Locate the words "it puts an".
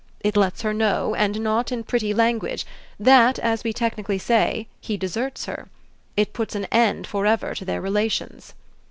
6.17-6.65